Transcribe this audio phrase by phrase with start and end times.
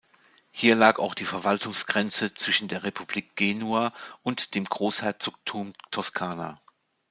[0.49, 3.93] Hier lag auch die Verwaltungsgrenze zwischen der Republik Genua
[4.23, 6.59] und dem Großherzogtum Toskana.